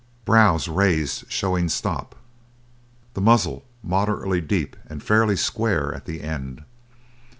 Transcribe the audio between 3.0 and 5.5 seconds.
The muzzle moderately deep and fairly